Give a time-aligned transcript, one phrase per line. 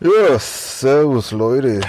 [0.00, 1.80] Ja, servus Leute.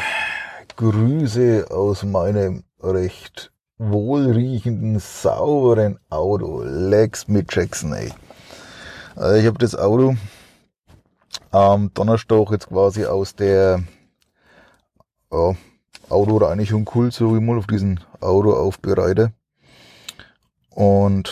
[0.75, 6.61] Grüße aus meinem recht wohlriechenden, sauberen Auto.
[6.63, 8.11] Lex mit Jackson, ey.
[9.15, 10.15] Also ich habe das Auto
[11.51, 13.83] am Donnerstag jetzt quasi aus der
[15.31, 15.55] ja,
[16.09, 19.33] Autoreinigung cool, so wie mal auf diesen Auto aufbereite.
[20.69, 21.31] Und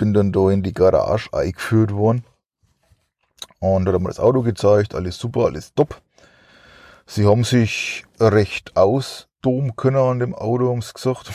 [0.00, 2.24] bin dann da in die Garage eingeführt worden.
[3.58, 6.00] Und da haben wir das Auto gezeigt, alles super, alles top.
[7.04, 11.30] Sie haben sich recht ausdomen können an dem Auto, haben sie gesagt.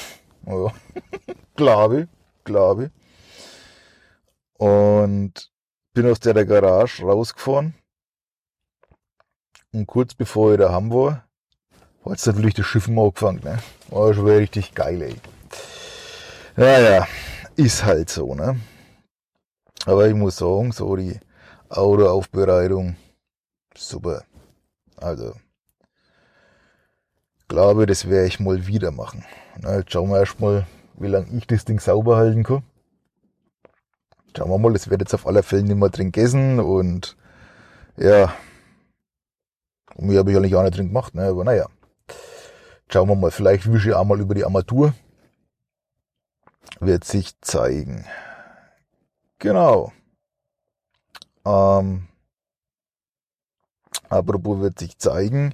[1.56, 2.08] Glaube,
[2.44, 2.92] glaube.
[4.58, 5.52] Und
[5.94, 7.76] bin aus der, der Garage rausgefahren.
[9.74, 11.28] Und kurz bevor ich daheim war,
[12.04, 13.42] hat es natürlich das Schiff mal angefangen.
[13.44, 13.60] Ne?
[13.90, 15.16] War schon richtig geil, ey.
[16.56, 17.08] Naja,
[17.56, 18.60] ist halt so, ne?
[19.86, 21.20] Aber ich muss sagen, so die
[21.70, 22.96] Autoaufbereitung.
[23.76, 24.24] Super.
[24.98, 25.34] Also,
[27.48, 29.24] glaube, das werde ich mal wieder machen.
[29.60, 32.64] Na, jetzt schauen wir erstmal, wie lange ich das Ding sauber halten kann.
[34.36, 37.16] Schauen wir mal, es wird jetzt auf alle Fälle nicht mehr drin gegessen und
[37.98, 38.34] ja,
[39.96, 41.28] und mir habe ich eigentlich auch nicht drin gemacht, ne?
[41.28, 41.68] aber naja.
[42.92, 44.94] Schauen wir mal, vielleicht wische ich auch mal über die Armatur.
[46.80, 48.06] Wird sich zeigen.
[49.40, 49.92] Genau.
[51.46, 52.08] Ähm,
[54.10, 55.54] apropos wird sich zeigen.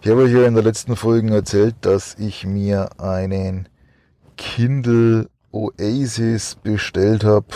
[0.00, 3.68] Ich habe euch ja in der letzten Folge erzählt, dass ich mir einen
[4.36, 7.46] Kindle Oasis bestellt habe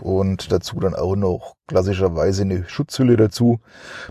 [0.00, 3.60] und dazu dann auch noch klassischerweise eine Schutzhülle dazu,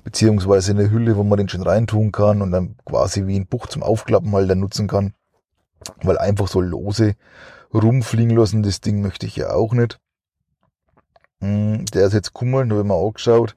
[0.03, 3.67] beziehungsweise eine Hülle, wo man den schon reintun kann und dann quasi wie ein Buch
[3.67, 5.13] zum Aufklappen halt dann nutzen kann,
[6.01, 7.15] weil einfach so lose
[7.73, 9.99] rumfliegen lassen, das Ding möchte ich ja auch nicht.
[11.41, 13.55] Hm, der ist jetzt kummeln, habe ich mal angeschaut.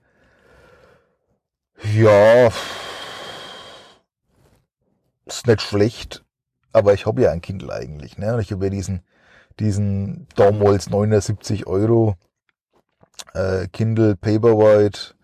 [1.94, 2.50] Ja,
[5.26, 6.24] ist nicht schlecht,
[6.72, 8.18] aber ich habe ja ein Kindle eigentlich.
[8.18, 8.38] Ne?
[8.40, 9.02] Ich habe ja diesen,
[9.58, 12.16] diesen damals 79 Euro
[13.34, 15.14] äh, Kindle Paperwhite.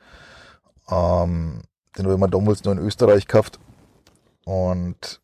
[0.89, 1.63] Ähm,
[1.97, 3.59] den habe ich mir damals nur in Österreich gekauft.
[4.45, 5.21] Und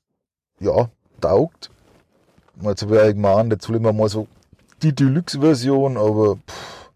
[0.58, 0.90] ja,
[1.20, 1.70] taugt.
[2.60, 4.28] Jetzt habe ich irgendwann an, dazu immer mal so
[4.82, 6.90] die Deluxe-Version, aber pff,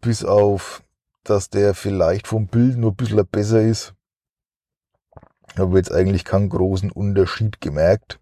[0.00, 0.82] bis auf,
[1.22, 3.94] dass der vielleicht vom Bild nur ein bisschen besser ist.
[5.56, 8.20] Habe jetzt eigentlich keinen großen Unterschied gemerkt.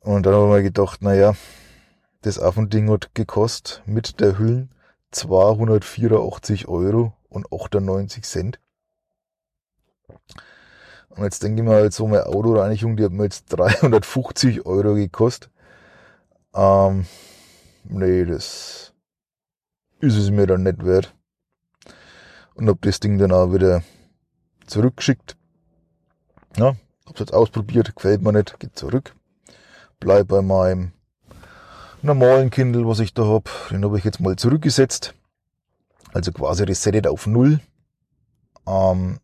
[0.00, 1.34] Und dann habe ich mir gedacht, naja,
[2.22, 4.70] das Affending hat gekostet mit der Hüllen
[5.10, 8.60] 284 Euro und 98 Cent.
[11.10, 14.94] Und jetzt denke ich mir halt so, meine Autoreinigung, die hat mir jetzt 350 Euro
[14.94, 15.50] gekostet.
[16.54, 17.06] Ähm,
[17.84, 18.92] nee, das
[20.00, 21.14] ist es mir dann nicht wert.
[22.54, 23.82] Und hab das Ding dann auch wieder
[24.66, 25.36] zurückgeschickt.
[26.56, 26.74] Ja,
[27.06, 29.14] hab's jetzt ausprobiert, gefällt mir nicht, geht zurück.
[30.00, 30.92] Bleib bei meinem
[32.02, 33.50] normalen Kindle, was ich da hab.
[33.70, 35.14] Den habe ich jetzt mal zurückgesetzt.
[36.12, 37.60] Also quasi resettet auf Null.
[38.66, 39.18] Ähm,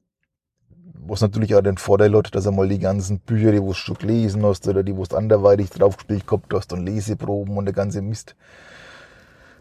[1.06, 3.97] was natürlich auch den Vorteil hat, dass er mal die ganzen Bücher, die du schon
[3.97, 8.34] gelesen hast oder die, du anderweitig draufgespielt gehabt hast und Leseproben und der ganze Mist,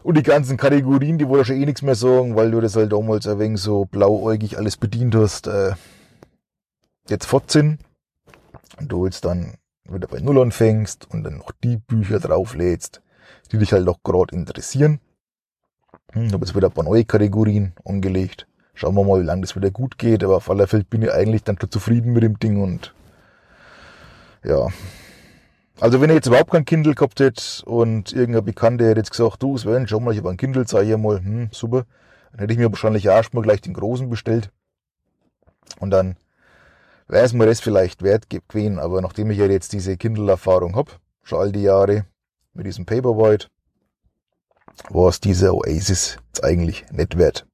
[0.04, 2.92] und die ganzen Kategorien, die wollen schon eh nichts mehr sagen, weil du das halt
[2.92, 5.72] damals ein wenig so blauäugig alles bedient hast, äh,
[7.08, 7.78] jetzt fort sind.
[8.78, 9.54] Und du jetzt dann
[9.88, 13.00] wieder bei Null anfängst und dann noch die Bücher drauflädst,
[13.50, 15.00] die dich halt auch gerade interessieren.
[16.12, 18.46] Hm, habe jetzt wieder ein paar neue Kategorien angelegt.
[18.74, 21.12] Schauen wir mal, wie lange das wieder gut geht, aber auf aller Fälle bin ich
[21.12, 22.92] eigentlich dann schon zufrieden mit dem Ding und
[24.42, 24.68] ja,
[25.80, 29.42] also wenn ihr jetzt überhaupt kein Kindle gehabt hättet und irgendein Bekannter hätte jetzt gesagt,
[29.42, 31.84] du Sven, schau mal, ich habe ein Kindle, zeig hier mal, hm, super.
[32.30, 34.50] Dann hätte ich mir wahrscheinlich erstmal gleich den großen bestellt.
[35.80, 36.16] Und dann
[37.08, 38.78] wäre es mir das vielleicht wert gewesen.
[38.78, 42.06] Aber nachdem ich ja jetzt diese Kindle-Erfahrung hab, schon all die Jahre
[42.52, 43.48] mit diesem Paperwhite,
[44.90, 47.46] war es dieser Oasis jetzt eigentlich nicht wert.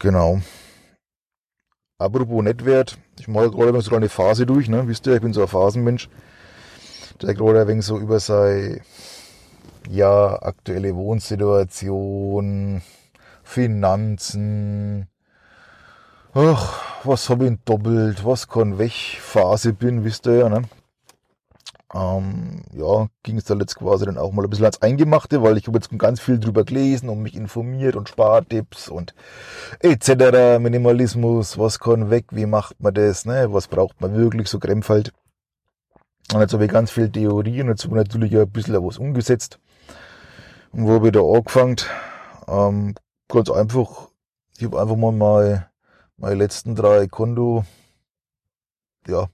[0.00, 0.40] Genau.
[1.98, 4.88] Apropos nicht wert, ich mache gerade so eine Phase durch, ne?
[4.88, 6.08] Wisst ihr, ich bin so ein Phasenmensch,
[7.20, 8.80] der gerade ein wenig so über seine
[9.90, 12.80] ja, aktuelle Wohnsituation,
[13.42, 15.06] Finanzen,
[16.32, 20.62] ach, was habe ich doppelt, was kann weg, Phase bin, wisst ihr ja, ne?
[21.92, 25.56] Ähm, ja, ging es da jetzt quasi dann auch mal ein bisschen ans Eingemachte, weil
[25.56, 29.14] ich habe jetzt ganz viel drüber gelesen und mich informiert und Spartipps und
[29.80, 30.60] etc.
[30.60, 33.52] Minimalismus, was kann weg, wie macht man das, ne?
[33.52, 35.12] Was braucht man wirklich, so Krempf halt.
[36.32, 38.98] Und jetzt habe ich ganz viel Theorie und jetzt habe ich natürlich ein bisschen was
[38.98, 39.58] umgesetzt.
[40.70, 41.76] Und wo habe ich da angefangen?
[42.46, 42.94] Ähm,
[43.26, 44.10] ganz einfach,
[44.56, 45.66] ich habe einfach mal meine,
[46.16, 47.64] meine letzten drei Konto,
[49.08, 49.28] ja,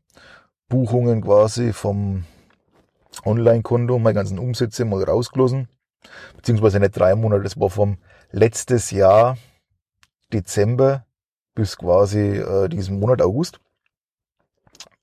[0.70, 2.25] Buchungen quasi vom
[3.25, 5.69] Online-Konto, meine ganzen Umsätze mal rausgelassen.
[6.37, 7.99] Beziehungsweise nicht drei Monate, das war vom
[8.31, 9.39] letztes Jahr
[10.33, 11.07] Dezember
[11.55, 13.61] bis quasi äh, diesen Monat August.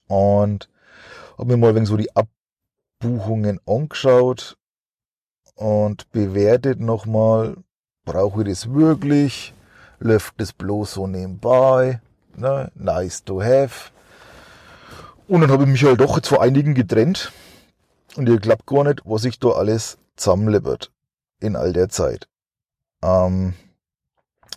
[0.08, 0.70] Und
[1.38, 4.58] habe mir mal wegen so die Abbuchungen angeschaut
[5.56, 7.58] und bewertet nochmal,
[8.06, 9.54] brauche ich das wirklich?
[10.00, 12.02] Läuft das bloß so nebenbei?
[12.36, 12.72] Ne?
[12.76, 13.92] Nice to have.
[15.28, 17.32] Und dann habe ich mich halt doch zu einigen getrennt.
[18.16, 20.92] Und ihr glaubt gar nicht, was ich da alles zusammenlebbert
[21.40, 22.28] in all der Zeit.
[23.04, 23.54] Ähm,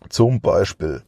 [0.08, 1.03] zum Beispiel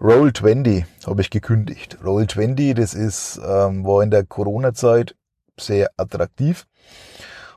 [0.00, 1.98] Roll20 habe ich gekündigt.
[2.02, 5.14] Roll20, das ist, ähm, war in der Corona-Zeit
[5.58, 6.66] sehr attraktiv.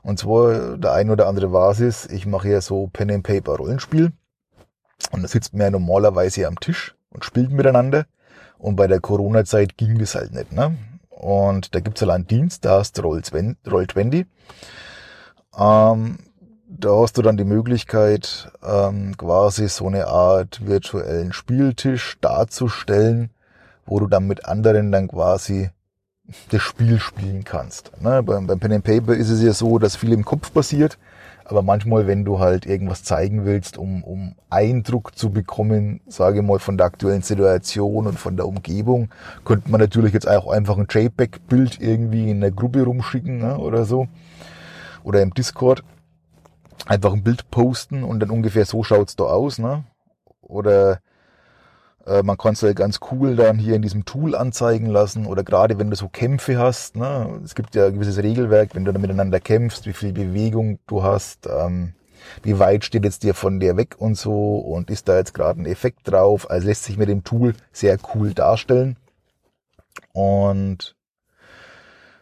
[0.02, 2.06] Und zwar der ein oder andere Basis.
[2.06, 4.12] Ich mache ja so Pen and Paper Rollenspiel.
[5.10, 8.06] Und da sitzt man ja normalerweise am Tisch und spielt miteinander.
[8.58, 10.52] Und bei der Corona-Zeit ging das halt nicht.
[10.52, 10.76] Ne?
[11.16, 14.26] Und da gibt's halt einen Dienst, da hast du Roll20.
[15.58, 16.18] Ähm,
[16.68, 23.30] da hast du dann die Möglichkeit, ähm, quasi so eine Art virtuellen Spieltisch darzustellen,
[23.86, 25.70] wo du dann mit anderen dann quasi
[26.50, 27.92] das Spiel spielen kannst.
[28.02, 28.22] Ne?
[28.22, 30.98] Beim, beim Pen and Paper ist es ja so, dass viel im Kopf passiert,
[31.48, 36.44] aber manchmal, wenn du halt irgendwas zeigen willst, um, um Eindruck zu bekommen, sage ich
[36.44, 39.10] mal, von der aktuellen Situation und von der Umgebung,
[39.44, 43.58] könnte man natürlich jetzt auch einfach ein JPEG-Bild irgendwie in der Gruppe rumschicken ne?
[43.58, 44.08] oder so.
[45.04, 45.84] Oder im Discord
[46.84, 49.84] einfach ein Bild posten und dann ungefähr so schaut's da aus, ne?
[50.40, 50.98] Oder
[52.22, 55.78] man kann es halt ganz cool dann hier in diesem Tool anzeigen lassen oder gerade
[55.78, 57.40] wenn du so Kämpfe hast, ne?
[57.44, 61.02] Es gibt ja ein gewisses Regelwerk, wenn du da miteinander kämpfst, wie viel Bewegung du
[61.02, 61.94] hast, ähm,
[62.42, 65.60] wie weit steht jetzt dir von der weg und so und ist da jetzt gerade
[65.60, 66.50] ein Effekt drauf.
[66.50, 68.96] Also lässt sich mit dem Tool sehr cool darstellen.
[70.12, 70.96] Und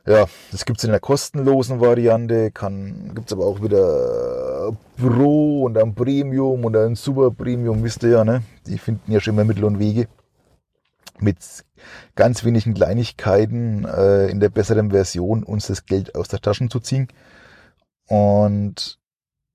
[0.07, 4.54] ja, das gibt's in der kostenlosen Variante, kann, gibt's aber auch wieder
[4.97, 8.43] Pro und ein Premium und ein Super Premium, wisst ihr ja, ne?
[8.67, 10.09] Die finden ja schon immer Mittel und Wege.
[11.21, 11.39] Mit
[12.15, 16.81] ganz wenigen Kleinigkeiten äh, in der besseren Version uns das Geld aus der Taschen zu
[16.81, 17.09] ziehen.
[18.09, 18.99] Und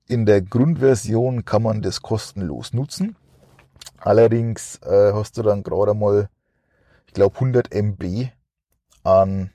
[0.07, 3.15] in der Grundversion kann man das kostenlos nutzen.
[3.97, 6.29] Allerdings äh, hast du dann gerade mal,
[7.07, 8.29] ich glaube, 100 MB
[9.03, 9.51] an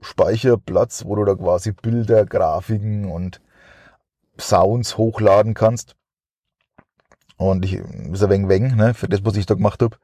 [0.00, 3.40] Speicherplatz, wo du da quasi Bilder, Grafiken und
[4.40, 5.96] Sounds hochladen kannst.
[7.36, 9.96] Und ich, ist ein wenig wenig, ne, für das, was ich da gemacht habe.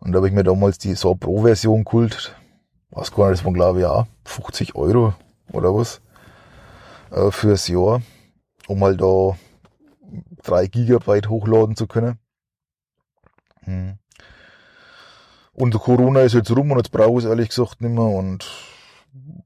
[0.00, 2.36] Und da habe ich mir damals die so Pro-Version geholt.
[2.90, 5.14] Was kann das von, glaube ich, ja, 50 Euro
[5.52, 6.00] oder was,
[7.10, 8.02] äh, fürs Jahr,
[8.66, 9.36] um halt da
[10.42, 12.18] drei Gigabyte hochladen zu können.
[13.64, 13.98] Hm.
[15.52, 18.46] Und Corona ist jetzt rum und jetzt brauche ich es ehrlich gesagt nicht mehr und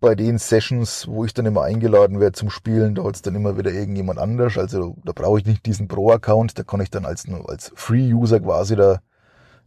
[0.01, 3.57] bei den Sessions, wo ich dann immer eingeladen werde zum Spielen, da hat dann immer
[3.57, 4.59] wieder irgendjemand anders.
[4.59, 8.77] Also da brauche ich nicht diesen Pro-Account, da kann ich dann als, als Free-User quasi
[8.77, 9.01] da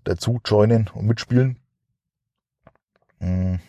[0.05, 1.57] dazu joinen und mitspielen.
[3.19, 3.59] Hm.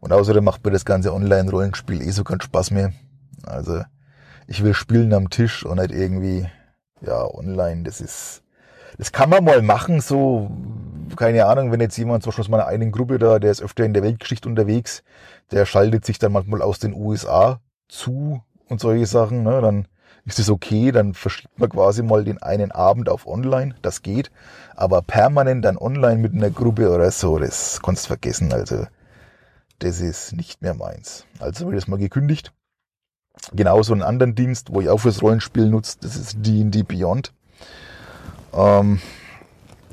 [0.00, 2.92] Und außerdem macht mir das ganze Online-Rollenspiel eh so keinen Spaß mehr.
[3.44, 3.82] Also
[4.46, 6.46] ich will spielen am Tisch und nicht irgendwie,
[7.00, 8.42] ja, online, das ist,
[8.98, 10.50] das kann man mal machen, so,
[11.16, 13.84] keine Ahnung, wenn jetzt jemand zum Beispiel aus meiner einen Gruppe da, der ist öfter
[13.84, 15.02] in der Weltgeschichte unterwegs,
[15.50, 19.88] der schaltet sich dann manchmal aus den USA zu und solche Sachen, ne, dann
[20.24, 24.30] ist es okay, dann verschiebt man quasi mal den einen Abend auf online, das geht,
[24.74, 28.86] aber permanent dann online mit einer Gruppe oder so, das kannst du vergessen, also
[29.80, 31.26] das ist nicht mehr meins.
[31.40, 32.52] Also ich das mal gekündigt.
[33.52, 37.32] Genauso einen anderen Dienst, wo ich auch fürs Rollenspiel nutze, das ist D&D Beyond.
[38.54, 39.00] Ähm,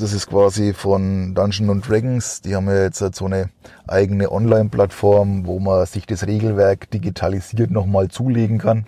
[0.01, 2.41] das ist quasi von Dungeon Dragons.
[2.41, 3.51] Die haben ja jetzt so eine
[3.87, 8.87] eigene Online-Plattform, wo man sich das Regelwerk digitalisiert nochmal zulegen kann.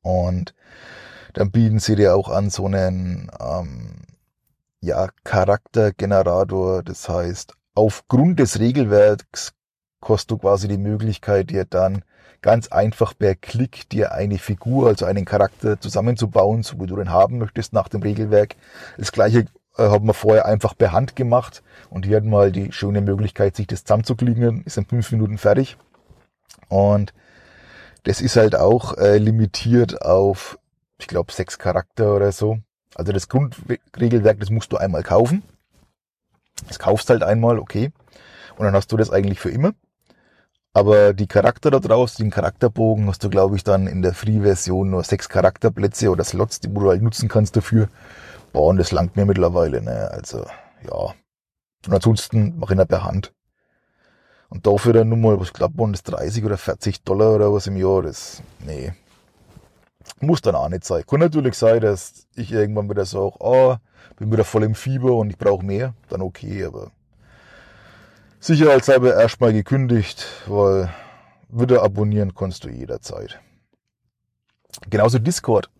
[0.00, 0.54] Und
[1.34, 3.90] dann bieten sie dir auch an so einen ähm,
[4.80, 6.82] ja, Charaktergenerator.
[6.82, 9.52] Das heißt, aufgrund des Regelwerks
[10.00, 12.04] kostet du quasi die Möglichkeit, dir dann
[12.40, 17.10] ganz einfach per Klick dir eine Figur, also einen Charakter zusammenzubauen, so wie du den
[17.10, 18.56] haben möchtest nach dem Regelwerk.
[18.96, 19.44] Das gleiche
[19.88, 23.56] haben wir vorher einfach per Hand gemacht und hier hatten wir halt die schöne Möglichkeit,
[23.56, 25.76] sich das zusammenzuklicken, ist in fünf Minuten fertig.
[26.68, 27.12] Und
[28.04, 30.58] das ist halt auch äh, limitiert auf,
[30.98, 32.58] ich glaube, sechs Charakter oder so.
[32.94, 35.42] Also das Grundregelwerk, das musst du einmal kaufen.
[36.68, 37.92] Das kaufst halt einmal, okay.
[38.56, 39.72] Und dann hast du das eigentlich für immer.
[40.72, 44.90] Aber die Charakter da draußen, den Charakterbogen, hast du, glaube ich, dann in der Free-Version
[44.90, 47.88] nur sechs Charakterplätze oder Slots, die du halt nutzen kannst dafür.
[48.52, 50.10] Boah, und das langt mir mittlerweile, ne?
[50.10, 50.44] Also,
[50.82, 51.14] ja.
[51.86, 53.32] Und ansonsten mache ich ihn per Hand.
[54.48, 57.68] Und dafür dann nur mal, was glaubt man, das 30 oder 40 Dollar oder was
[57.68, 58.92] im Jahr, das, nee.
[60.20, 61.04] Muss dann auch nicht sein.
[61.06, 63.76] Kann natürlich sein, dass ich irgendwann wieder sage, oh,
[64.16, 66.90] bin wieder voll im Fieber und ich brauche mehr, dann okay, aber
[68.38, 70.90] sicherheitshalber erstmal gekündigt, weil
[71.48, 73.40] wieder abonnieren kannst du jederzeit.
[74.88, 75.70] Genauso Discord.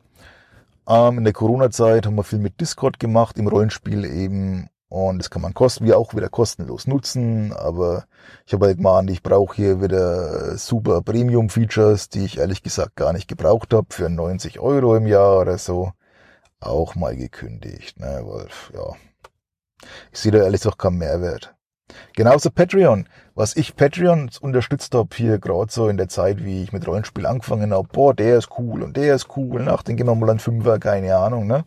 [0.88, 4.68] Ähm, in der Corona-Zeit haben wir viel mit Discord gemacht, im Rollenspiel eben.
[4.88, 7.52] Und das kann man kosten, wie auch wieder kostenlos nutzen.
[7.52, 8.06] Aber
[8.44, 13.12] ich habe halt gemeint, ich brauche hier wieder super Premium-Features, die ich ehrlich gesagt gar
[13.12, 15.92] nicht gebraucht habe, für 90 Euro im Jahr oder so.
[16.58, 18.96] Auch mal gekündigt, ne, weil, ja.
[20.12, 21.54] Ich sehe da ehrlich gesagt keinen Mehrwert.
[22.14, 23.06] Genauso Patreon.
[23.34, 27.26] Was ich Patreon unterstützt habe hier gerade so in der Zeit, wie ich mit Rollenspiel
[27.26, 27.88] angefangen habe.
[27.92, 29.62] Boah, der ist cool und der ist cool.
[29.62, 31.46] Nach den gehen wir mal an Fünfer, keine Ahnung.
[31.46, 31.64] Ne?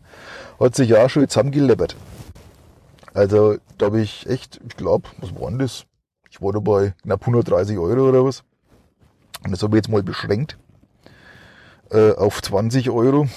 [0.60, 1.96] Hat sich ja schon zusammengeleppert.
[3.12, 5.86] Also da habe ich echt, ich glaube, was war denn das?
[6.30, 8.42] Ich war dabei knapp 130 Euro oder was.
[9.44, 10.58] Und das habe ich jetzt mal beschränkt
[11.90, 13.28] äh, auf 20 Euro.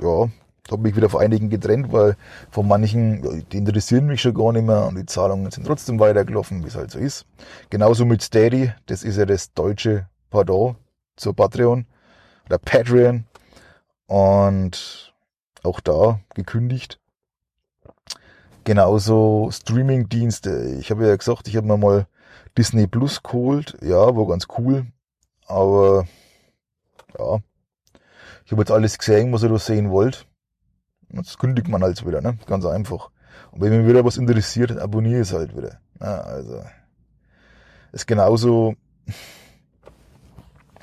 [0.00, 0.28] Ja,
[0.70, 2.16] habe mich wieder von einigen getrennt, weil
[2.50, 6.62] von manchen, die interessieren mich schon gar nicht mehr und die Zahlungen sind trotzdem weitergelaufen,
[6.64, 7.26] wie es halt so ist.
[7.70, 10.76] Genauso mit Steady, das ist ja das deutsche Pardon
[11.16, 11.86] zur Patreon
[12.46, 13.24] oder Patreon
[14.06, 15.12] und
[15.62, 16.98] auch da gekündigt.
[18.64, 20.76] Genauso Streaming-Dienste.
[20.80, 22.06] Ich habe ja gesagt, ich habe mir mal
[22.56, 23.76] Disney Plus geholt.
[23.82, 24.86] Ja, war ganz cool.
[25.46, 26.06] Aber
[27.18, 27.40] ja,
[28.44, 30.26] ich habe jetzt alles gesehen, was ihr da sehen wollt.
[31.10, 32.38] Das kündigt man halt wieder, ne?
[32.46, 33.10] Ganz einfach.
[33.52, 35.78] Und wenn mich wieder was interessiert, abonniere ich es halt wieder.
[36.00, 36.62] Ja, also,
[37.92, 38.74] ist genauso,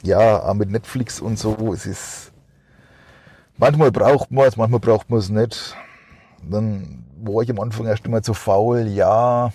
[0.02, 2.32] ja, auch mit Netflix und so, es ist,
[3.58, 5.76] manchmal braucht man es, manchmal braucht man es nicht.
[6.50, 9.52] Dann war ich am Anfang erst immer zu faul, ja,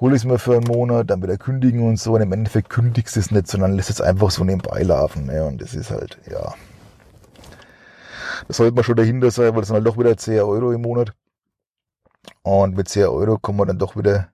[0.00, 2.14] hole ich es mir für einen Monat, dann wieder kündigen und so.
[2.14, 5.26] Und im Endeffekt kündigst du es nicht, sondern lässt es einfach so nebenbei laufen.
[5.26, 5.44] Ne?
[5.44, 6.54] Und das ist halt, ja,
[8.48, 10.82] das sollte man schon dahinter sein, weil das sind halt doch wieder 10 Euro im
[10.82, 11.12] Monat.
[12.42, 14.28] Und mit 10 Euro kann man dann doch wieder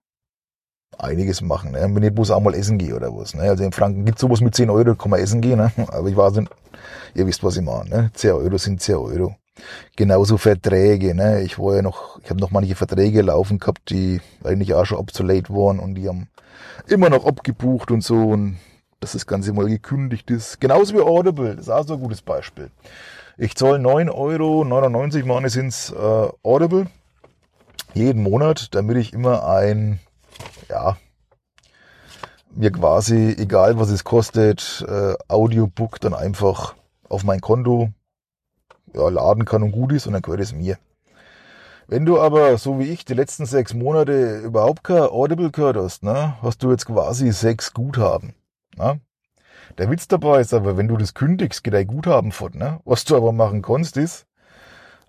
[0.99, 1.73] einiges machen.
[1.73, 1.89] Ne?
[1.93, 3.35] Wenn ich bloß auch mal essen gehe oder was.
[3.35, 3.43] Ne?
[3.43, 5.59] Also in Franken gibt es sowas mit 10 Euro, kann man essen gehen.
[5.59, 5.71] Ne?
[5.89, 6.51] Aber ich weiß nicht,
[7.15, 7.89] ihr wisst, was ich meine.
[7.89, 8.11] Ne?
[8.15, 9.37] 10 Euro sind 10 Euro.
[9.97, 11.15] Genauso Verträge.
[11.15, 11.43] Ne?
[11.43, 14.99] Ich war ja noch, ich habe noch manche Verträge laufen gehabt, die eigentlich auch schon
[14.99, 16.29] obsolet waren und die haben
[16.87, 18.17] immer noch abgebucht und so.
[18.17, 18.59] Und
[19.01, 20.61] dass das Ganze mal gekündigt ist.
[20.61, 22.71] Genauso wie Audible, das ist auch so ein gutes Beispiel.
[23.39, 26.87] Ich zahle 9,99 Euro, meine sind's äh, Audible,
[27.93, 30.01] jeden Monat, damit ich immer ein,
[30.71, 30.97] ja,
[32.55, 36.77] mir quasi, egal was es kostet, äh, Audiobook dann einfach
[37.11, 37.91] auf mein Konto
[38.95, 40.79] ja, laden kann und gut ist und dann gehört es mir.
[41.89, 46.03] Wenn du aber, so wie ich, die letzten sechs Monate überhaupt kein Audible gehört hast,
[46.03, 48.35] ne, hast du jetzt quasi sechs Guthaben.
[48.79, 48.99] Ne?
[49.79, 52.55] Der Witz dabei ist aber, wenn du das kündigst, geht dein Guthaben fort.
[52.55, 52.81] Ne?
[52.85, 54.27] Was du aber machen kannst, ist,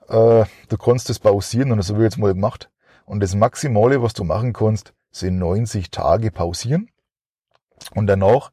[0.10, 2.70] äh, du kannst das pausieren und das habe ich jetzt mal gemacht.
[3.06, 6.90] Und das Maximale, was du machen kannst, sind 90 Tage pausieren.
[7.96, 8.52] Und danach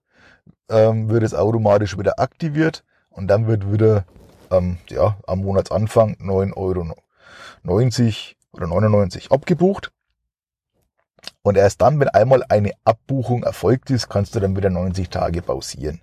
[0.68, 4.04] ähm, wird es automatisch wieder aktiviert und dann wird wieder
[4.50, 6.94] ähm, ja, am Monatsanfang 9,90 Euro
[8.52, 9.92] oder 99 abgebucht.
[11.42, 15.42] Und erst dann, wenn einmal eine Abbuchung erfolgt ist, kannst du dann wieder 90 Tage
[15.42, 16.00] pausieren.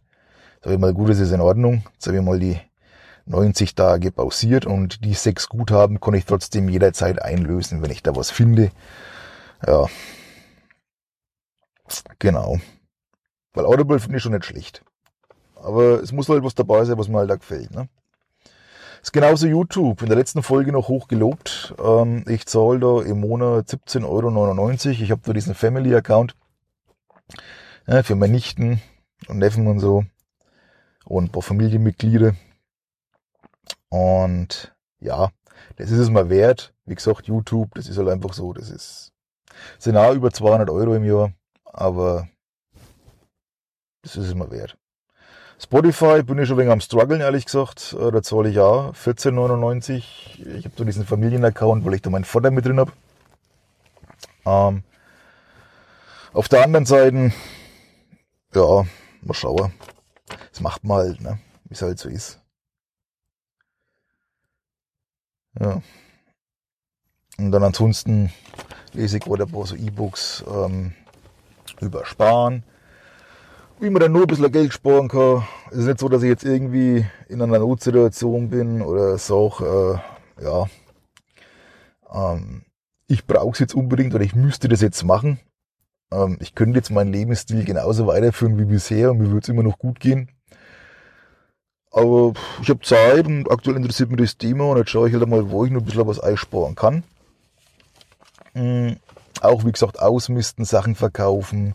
[0.64, 1.84] Sag ich mal, gut, das ist in Ordnung.
[1.94, 2.60] Jetzt habe ich mal die
[3.26, 8.16] 90 Tage pausiert und die sechs Guthaben kann ich trotzdem jederzeit einlösen, wenn ich da
[8.16, 8.72] was finde.
[9.66, 9.88] Ja.
[12.20, 12.60] Genau.
[13.54, 14.84] Weil Audible finde ich schon nicht schlecht.
[15.56, 17.72] Aber es muss halt was dabei sein, was mir halt da gefällt.
[17.72, 17.90] Ne?
[19.02, 20.02] Ist genauso YouTube.
[20.02, 21.74] In der letzten Folge noch hoch gelobt.
[21.84, 25.04] Ähm, ich zahle da im Monat 17,99 Euro.
[25.04, 26.36] Ich habe da diesen Family-Account
[28.04, 28.80] für meine Nichten
[29.28, 30.06] und Neffen und so
[31.06, 32.36] und ein paar Familienmitglieder.
[33.90, 35.32] Und ja,
[35.76, 36.74] das ist es mal wert.
[36.86, 38.54] Wie gesagt, YouTube, das ist halt einfach so.
[38.54, 39.12] Das ist,
[39.78, 41.34] sind auch über 200 Euro im Jahr,
[41.66, 42.30] aber
[44.02, 44.78] das ist es mal wert.
[45.62, 47.96] Spotify bin ich schon wegen am struggeln, ehrlich gesagt.
[48.00, 50.04] Äh, da zahle ich ja 14,99.
[50.58, 52.92] Ich habe da diesen Familienaccount, weil ich da meinen Vater mit drin habe.
[54.44, 54.84] Ähm,
[56.34, 57.32] auf der anderen Seite,
[58.56, 58.86] ja,
[59.22, 59.72] mal schauen.
[60.50, 61.38] Das macht man halt, ne?
[61.66, 62.40] wie es halt so ist.
[65.60, 65.80] Ja.
[67.38, 68.34] Und dann ansonsten
[68.94, 70.96] lese ich gerade ein paar so E-Books ähm,
[71.82, 72.64] über Sparen
[73.82, 75.44] wie man dann nur ein bisschen Geld sparen kann.
[75.72, 80.44] Es ist nicht so, dass ich jetzt irgendwie in einer Notsituation bin oder so, äh,
[80.44, 80.68] ja,
[82.14, 82.62] ähm,
[83.08, 85.40] ich brauche es jetzt unbedingt oder ich müsste das jetzt machen.
[86.12, 89.64] Ähm, ich könnte jetzt meinen Lebensstil genauso weiterführen wie bisher und mir würde es immer
[89.64, 90.30] noch gut gehen.
[91.92, 95.28] Aber ich habe Zeit und aktuell interessiert mich das Thema und jetzt schaue ich halt
[95.28, 97.04] mal, wo ich noch ein bisschen was einsparen kann.
[98.54, 98.98] Mhm.
[99.42, 101.74] Auch wie gesagt, ausmisten, Sachen verkaufen.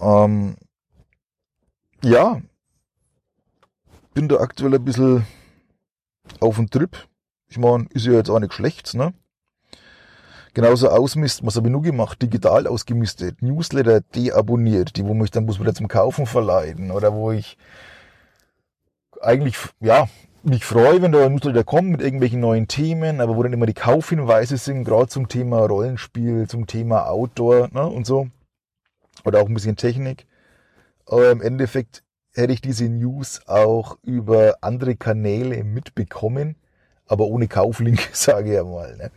[0.00, 0.56] Ähm,
[2.04, 2.40] ja,
[4.14, 5.26] bin da aktuell ein bisschen
[6.40, 6.96] auf dem Trip.
[7.48, 9.12] Ich meine, ist ja jetzt auch nicht schlecht, ne?
[10.54, 12.22] Genauso ausmisten, was habe ich nur gemacht?
[12.22, 17.32] Digital ausgemistet, Newsletter deabonniert, die wo mich dann bloß wieder zum Kaufen verleiten oder wo
[17.32, 17.58] ich
[19.20, 20.08] eigentlich, ja,
[20.44, 23.66] mich freue, wenn da ein Newsletter kommt mit irgendwelchen neuen Themen, aber wo dann immer
[23.66, 28.28] die Kaufhinweise sind, gerade zum Thema Rollenspiel, zum Thema Outdoor ne, und so.
[29.24, 30.26] Oder auch ein bisschen Technik.
[31.06, 36.56] Aber im Endeffekt hätte ich diese News auch über andere Kanäle mitbekommen,
[37.06, 38.96] aber ohne Kauflink, sage ich einmal.
[38.96, 39.10] Ne?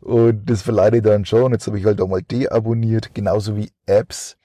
[0.00, 1.52] Und das verleitet dann schon.
[1.52, 4.36] Jetzt habe ich halt auch mal deabonniert, genauso wie Apps.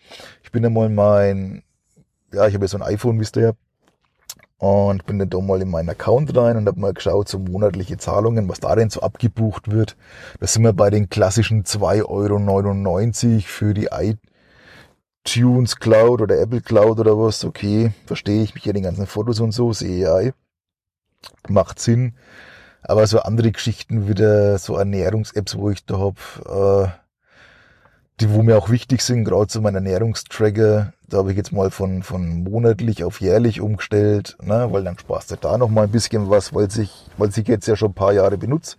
[0.43, 1.63] Ich bin einmal mein,
[2.33, 3.51] ja, ich habe ja so ein iPhone, wisst ihr ja,
[4.59, 7.97] und bin dann da mal in meinen Account rein und habe mal geschaut, so monatliche
[7.97, 9.95] Zahlungen, was da denn so abgebucht wird.
[10.39, 13.91] Da sind wir bei den klassischen 2,99 Euro für die
[15.27, 17.43] iTunes Cloud oder Apple Cloud oder was.
[17.43, 20.33] Okay, verstehe ich mich ja den ganzen Fotos und so, sehe ich.
[21.49, 22.13] Macht Sinn.
[22.81, 26.17] Aber so andere Geschichten wieder, so Ernährungs-Apps, wo ich da hab,
[26.47, 26.89] äh,
[28.21, 31.71] die wo mir auch wichtig sind, gerade so mein Ernährungstracker, da habe ich jetzt mal
[31.71, 35.91] von, von monatlich auf jährlich umgestellt, ne, weil dann sparst du da noch mal ein
[35.91, 38.77] bisschen was, weil sich, weil sich jetzt ja schon ein paar Jahre benutzt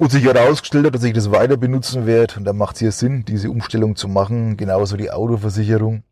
[0.00, 2.90] und sich herausgestellt hat, dass ich das weiter benutzen werde und da macht es hier
[2.90, 6.04] Sinn, diese Umstellung zu machen, genauso die Autoversicherung,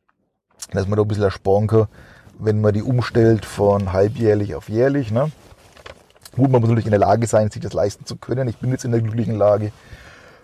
[0.73, 1.89] dass man da ein bisschen ersparen kann,
[2.39, 5.33] wenn man die umstellt von halbjährlich auf jährlich, ne.
[6.37, 8.47] Gut, man muss natürlich in der Lage sein, sich das leisten zu können.
[8.47, 9.73] Ich bin jetzt in der glücklichen Lage,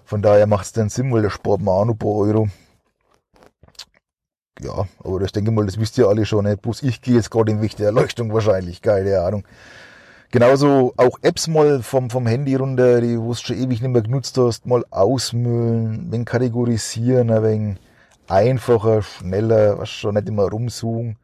[0.06, 2.48] von daher macht es dann Sinn, weil der Sport mal auch noch ein paar Euro.
[4.62, 6.46] Ja, aber das denke ich mal, das wisst ihr alle schon.
[6.46, 6.56] Ne?
[6.56, 8.80] Bloß ich gehe jetzt gerade im Weg der Erleuchtung wahrscheinlich.
[8.80, 9.44] Keine Ahnung.
[10.34, 14.36] Genauso auch Apps mal vom, vom Handy runter, die du schon ewig nicht mehr genutzt
[14.36, 17.78] hast, mal ausmüllen, wenn kategorisieren, ein wenig
[18.26, 21.20] einfacher, schneller, was schon nicht immer rumsuchen.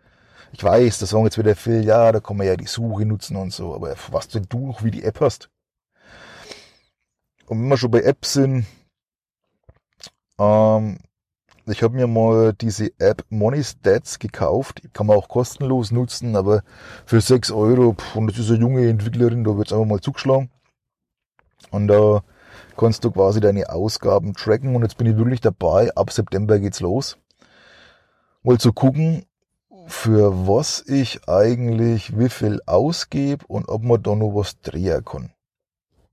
[0.53, 3.35] Ich weiß, da sagen jetzt wieder viel, ja, da kann man ja die Suche nutzen
[3.35, 5.51] und so, aber was denn du noch wie die App hast?
[7.46, 8.64] Und wenn wir schon bei Apps sind,
[10.38, 11.01] ähm,
[11.71, 14.83] ich habe mir mal diese App Money Stats gekauft.
[14.93, 16.63] Kann man auch kostenlos nutzen, aber
[17.07, 20.01] für 6 Euro, pff, und das ist eine junge Entwicklerin, da wird es einfach mal
[20.01, 20.51] zugeschlagen.
[21.71, 22.23] Und da
[22.77, 24.75] kannst du quasi deine Ausgaben tracken.
[24.75, 25.95] Und jetzt bin ich wirklich dabei.
[25.95, 27.19] Ab September geht's los.
[28.43, 29.27] Mal zu gucken,
[29.87, 35.33] für was ich eigentlich wie viel ausgebe und ob man da noch was drehen kann.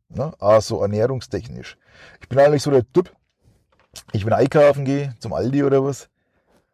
[0.10, 0.34] Ne?
[0.39, 1.78] Also ernährungstechnisch.
[2.22, 3.15] Ich bin eigentlich so der Typ,
[4.12, 6.10] ich bin einkaufen gehe, zum Aldi oder was,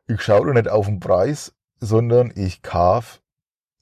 [0.07, 3.19] ich schaue doch nicht auf den Preis, sondern ich kaufe,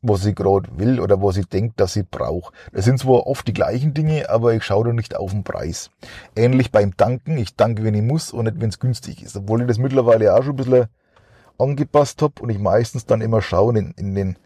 [0.02, 2.54] was ich gerade will oder was ich denke, dass ich brauche.
[2.74, 5.92] Das sind zwar oft die gleichen Dinge, aber ich schaue doch nicht auf den Preis.
[6.36, 9.38] Ähnlich beim Danken, ich danke, wenn ich muss und nicht, wenn es günstig ist.
[9.38, 10.88] Obwohl ich das mittlerweile auch schon ein bisschen
[11.58, 14.38] angepasst habe und ich meistens dann immer schaue in, in den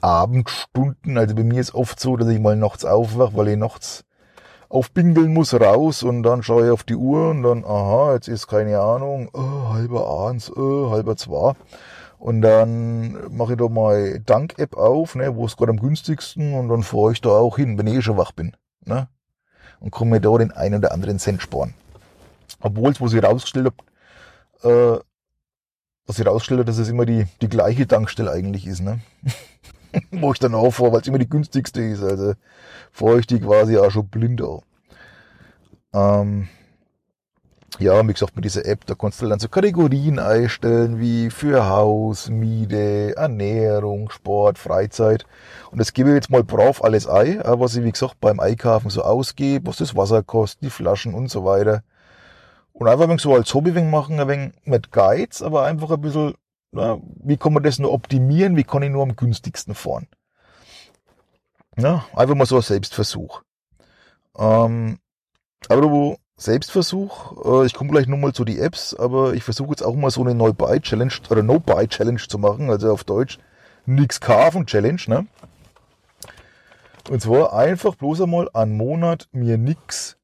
[0.00, 1.16] Abendstunden.
[1.18, 4.04] Also bei mir ist oft so, dass ich mal nachts aufwache, weil ich nachts
[4.68, 8.46] aufbingeln muss raus und dann schaue ich auf die Uhr und dann, aha, jetzt ist
[8.46, 11.54] keine Ahnung, oh, halber eins, oh, halber zwei.
[12.18, 16.68] Und dann mache ich da mal Dank-App auf, ne, wo es gerade am günstigsten und
[16.68, 18.56] dann fahre ich da auch hin, wenn ich eh schon wach bin.
[18.84, 19.08] Ne?
[19.80, 21.74] Und komme mir da den einen oder anderen Cent sparen.
[22.60, 23.72] Obwohl es, wo sie rausgestellt
[24.62, 25.00] habe, äh,
[26.06, 29.00] was ich rausgestellt habe, dass es immer die, die gleiche Tankstelle eigentlich ist, ne?
[30.10, 32.02] wo ich dann auch fahre, weil es immer die günstigste ist.
[32.02, 32.34] Also
[32.92, 34.60] fahre ich die quasi auch schon blind an.
[35.94, 36.48] Ähm,
[37.78, 41.68] ja, wie gesagt, mit dieser App, da kannst du dann so Kategorien einstellen, wie für
[41.68, 45.26] Haus, Miete, Ernährung, Sport, Freizeit.
[45.70, 48.88] Und das gebe ich jetzt mal brav alles ein, was ich, wie gesagt, beim Einkaufen
[48.88, 51.82] so ausgebe, was das Wasser kostet, die Flaschen und so weiter.
[52.72, 56.34] Und einfach ein so als Hobby machen, ein wenig mit Guides, aber einfach ein bisschen
[56.72, 58.56] wie kann man das nur optimieren?
[58.56, 60.08] Wie kann ich nur am günstigsten fahren?
[61.76, 63.42] Ja, einfach mal so ein Selbstversuch.
[64.38, 64.98] Ähm,
[65.68, 69.94] aber Selbstversuch, äh, ich komme gleich nochmal zu die Apps, aber ich versuche jetzt auch
[69.94, 73.38] mal so eine No-Buy-Challenge oder No-Buy-Challenge zu machen, also auf Deutsch
[73.86, 75.26] nix kaufen Challenge, ne?
[77.08, 80.15] Und zwar einfach bloß einmal einen Monat mir nix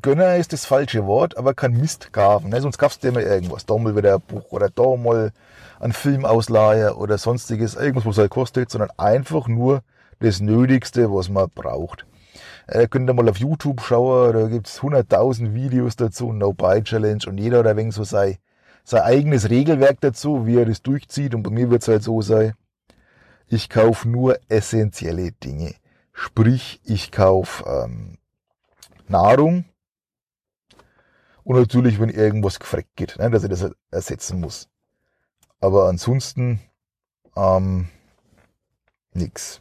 [0.00, 2.48] Gönner ist das falsche Wort, aber kann Mist kaufen.
[2.48, 2.60] Ne?
[2.62, 3.66] Sonst kaufst du immer irgendwas.
[3.66, 5.32] Da mal wieder ein Buch oder da mal
[5.80, 7.74] ein Filmausleiher oder sonstiges.
[7.74, 9.82] Irgendwas, was halt kostet, sondern einfach nur
[10.20, 12.06] das Nötigste, was man braucht.
[12.68, 17.58] Äh, könnt ihr mal auf YouTube schauen, da gibt's 100.000 Videos dazu, No-Buy-Challenge und jeder
[17.58, 18.36] hat ein so sein,
[18.84, 22.54] sein eigenes Regelwerk dazu, wie er das durchzieht und bei mir wird's halt so sein,
[23.48, 25.74] ich kauf nur essentielle Dinge.
[26.12, 28.16] Sprich, ich kauf ähm,
[29.08, 29.64] Nahrung,
[31.44, 34.68] und natürlich, wenn irgendwas gefreckt geht, ne, dass ich das ersetzen muss.
[35.60, 36.60] Aber ansonsten
[37.36, 37.88] ähm,
[39.12, 39.60] nix.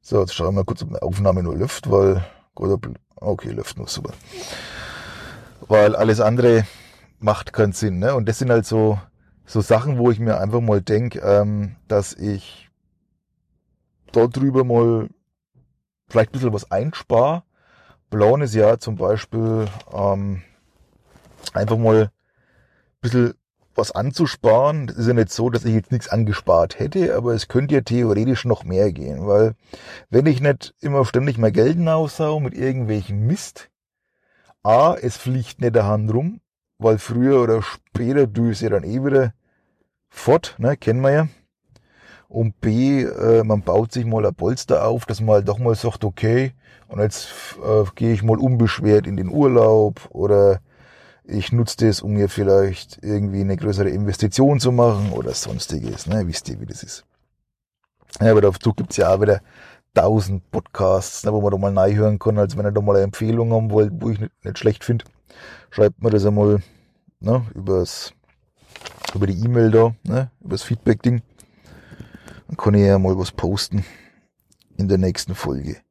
[0.00, 3.88] So, jetzt schauen wir mal kurz, ob die Aufnahme nur läuft, weil okay, läuft nur
[3.88, 4.12] super.
[5.66, 6.66] Weil alles andere
[7.18, 7.98] macht keinen Sinn.
[7.98, 8.14] Ne?
[8.14, 9.00] Und das sind halt so,
[9.46, 12.68] so Sachen, wo ich mir einfach mal denke, ähm, dass ich
[14.12, 15.08] dort drüber mal
[16.08, 17.42] vielleicht ein bisschen was einspare
[18.10, 20.42] Plan ist ja zum Beispiel ähm,
[21.52, 22.10] einfach mal ein
[23.00, 23.34] bisschen
[23.74, 24.86] was anzusparen.
[24.86, 27.80] Das ist ja nicht so, dass ich jetzt nichts angespart hätte, aber es könnte ja
[27.80, 29.54] theoretisch noch mehr gehen, weil
[30.10, 33.70] wenn ich nicht immer ständig mein Geld aussau mit irgendwelchen Mist,
[34.62, 36.40] A, es fliegt nicht der Hand rum,
[36.78, 39.34] weil früher oder später du es ja dann eh wieder
[40.08, 41.28] fort, ne, kennen wir ja.
[42.28, 45.74] Und B, äh, man baut sich mal ein Polster auf, dass man halt doch mal
[45.74, 46.52] sagt, okay,
[46.88, 47.28] und jetzt
[47.64, 50.60] äh, gehe ich mal unbeschwert in den Urlaub oder
[51.24, 56.06] ich nutze das, um mir vielleicht irgendwie eine größere Investition zu machen oder sonstiges.
[56.06, 56.26] Ne?
[56.26, 57.04] Wisst ihr, wie das ist.
[58.20, 59.40] Ja, aber dazu gibt's ja auch wieder
[59.94, 63.04] tausend Podcasts, ne, wo man da mal hören kann, als wenn ihr da mal eine
[63.04, 65.04] Empfehlung haben wollt, wo ich nicht, nicht schlecht finde.
[65.70, 66.62] Schreibt mir das einmal
[67.20, 68.12] ne, übers,
[69.14, 71.22] über die E-Mail da, ne, übers Feedback-Ding.
[72.48, 73.84] Dann kann ich ja mal was posten
[74.76, 75.83] in der nächsten Folge.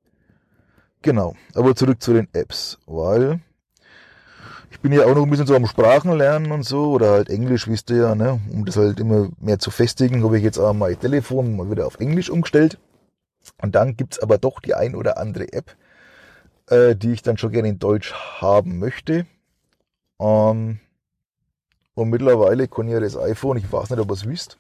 [1.03, 3.41] Genau, aber zurück zu den Apps, weil
[4.71, 7.67] ich bin ja auch noch ein bisschen so am Sprachenlernen und so, oder halt Englisch,
[7.67, 8.39] wisst ihr ja, ne?
[8.53, 11.87] um das halt immer mehr zu festigen, habe ich jetzt auch mein Telefon mal wieder
[11.87, 12.79] auf Englisch umgestellt.
[13.61, 15.75] Und dann gibt's aber doch die ein oder andere App,
[16.69, 19.25] äh, die ich dann schon gerne in Deutsch haben möchte.
[20.21, 20.79] Ähm,
[21.95, 24.57] und mittlerweile kann ja das iPhone, ich weiß nicht, ob ihr es wisst,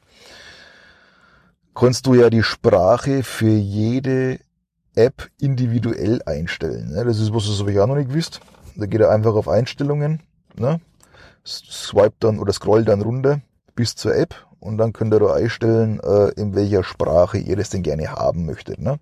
[1.73, 4.41] kannst du ja die Sprache für jede
[4.95, 6.91] App individuell einstellen.
[6.91, 7.05] Ne?
[7.05, 8.41] Das ist was, das habe ich auch noch nicht gewusst.
[8.75, 10.21] Da geht er einfach auf Einstellungen,
[10.55, 10.79] ne?
[11.45, 13.41] swipe dann oder scroll dann runter
[13.75, 17.69] bis zur App und dann könnt ihr da einstellen, äh, in welcher Sprache ihr das
[17.69, 18.79] denn gerne haben möchtet.
[18.79, 18.99] Ne?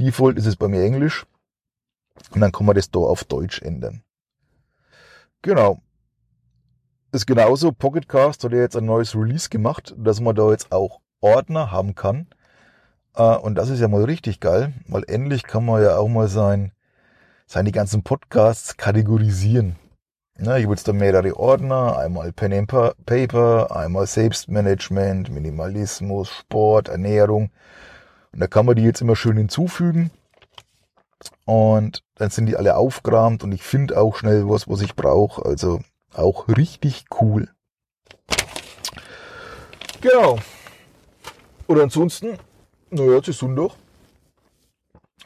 [0.00, 1.26] Default ist es bei mir Englisch
[2.32, 4.02] und dann kann man das da auf Deutsch ändern.
[5.42, 5.80] Genau.
[7.12, 11.00] Ist genauso, Pocketcast hat ja jetzt ein neues Release gemacht, dass man da jetzt auch
[11.20, 12.26] Ordner haben kann,
[13.14, 16.72] und das ist ja mal richtig geil, weil endlich kann man ja auch mal sein,
[17.46, 19.76] seine ganzen Podcasts kategorisieren.
[20.36, 22.68] Ja, ich jetzt da mehrere Ordner, einmal Pen and
[23.06, 27.50] Paper, einmal Selbstmanagement, Minimalismus, Sport, Ernährung.
[28.32, 30.10] Und da kann man die jetzt immer schön hinzufügen.
[31.44, 35.44] Und dann sind die alle aufgerahmt und ich finde auch schnell was, was ich brauche.
[35.44, 35.80] Also
[36.12, 37.48] auch richtig cool.
[40.00, 40.38] Genau.
[41.68, 42.38] Oder ansonsten
[42.94, 43.72] naja, jetzt ist Sonntag.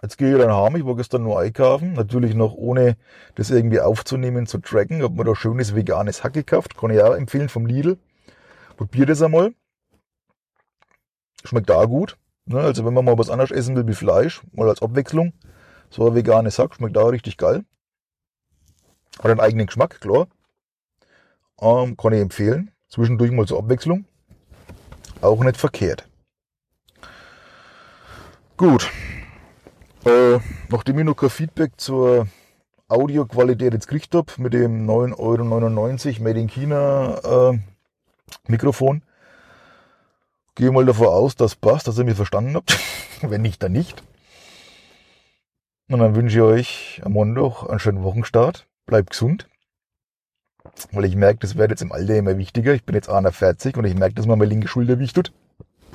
[0.03, 0.77] Jetzt gehe ich dann heim.
[0.77, 1.93] Ich war gestern nur einkaufen.
[1.93, 2.97] Natürlich noch ohne
[3.35, 5.03] das irgendwie aufzunehmen, zu tracken.
[5.03, 6.77] Hab mir da schönes veganes Hack gekauft.
[6.77, 7.99] Kann ich auch empfehlen vom Lidl.
[8.77, 9.55] Probier das einmal.
[11.45, 12.17] Schmeckt da gut.
[12.47, 12.61] Ne?
[12.61, 15.33] Also wenn man mal was anderes essen will wie Fleisch, mal als Abwechslung.
[15.91, 17.65] So ein veganes Hack schmeckt da richtig geil.
[19.19, 20.29] Hat einen eigenen Geschmack, klar.
[21.61, 22.71] Ähm, kann ich empfehlen.
[22.89, 24.05] Zwischendurch mal zur Abwechslung.
[25.21, 26.09] Auch nicht verkehrt.
[28.59, 28.91] Gut.
[30.05, 32.27] Äh, nachdem ich noch kein Feedback zur
[32.89, 37.59] Audioqualität jetzt gekriegt habe mit dem 9,99 Euro Made in China äh,
[38.49, 39.03] Mikrofon,
[40.57, 42.77] gehe mal davon aus, dass passt, dass ihr mich verstanden habt.
[43.23, 44.03] Wenn nicht, dann nicht.
[45.89, 48.67] Und dann wünsche ich euch am Montag einen schönen Wochenstart.
[48.87, 49.49] Bleibt gesund.
[50.91, 52.75] Weil ich merke, das wird jetzt im Alter immer wichtiger.
[52.75, 55.33] Ich bin jetzt 41 und ich merke, dass mir meine linke Schulter wichtet.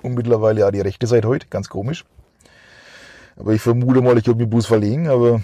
[0.02, 1.47] Und mittlerweile ja die rechte seit heute.
[1.47, 2.06] Ganz komisch.
[3.36, 5.41] Aber ich vermute mal, ich habe den Bus verlegen, aber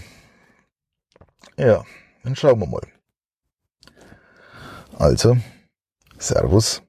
[1.58, 1.84] ja,
[2.24, 2.82] dann schauen wir mal.
[4.98, 5.38] Also,
[6.18, 6.82] Servus.